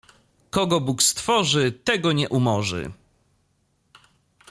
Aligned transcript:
"Kogo 0.49 0.81
Bóg 0.81 1.03
stworzy, 1.03 1.71
tego 1.71 2.11
nie 2.11 2.29
umorzy..." 2.29 2.91